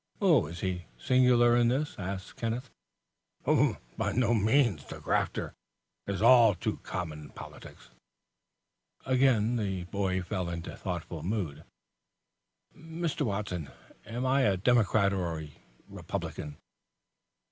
"Oh. 0.19 0.47
Is 0.47 0.61
he 0.61 0.85
singular 0.97 1.55
in 1.55 1.67
this?" 1.67 1.95
"By 3.45 4.11
no 4.13 4.33
means. 4.33 4.83
The 4.85 4.99
'grafter' 4.99 5.53
is 6.07 6.23
all 6.23 6.55
too 6.55 6.77
common 6.81 7.21
in 7.25 7.29
politics." 7.29 7.91
Again 9.05 9.57
the 9.57 9.83
boy 9.83 10.23
fell 10.23 10.49
into 10.49 10.73
a 10.73 10.75
thoughtful 10.75 11.21
mood. 11.21 11.65
"Mr. 12.75 13.21
Watson, 13.27 13.69
am 14.07 14.25
I 14.25 14.41
a 14.41 14.57
Democrat 14.57 15.13
or 15.13 15.39
a 15.39 15.51
Republican?" 15.87 16.57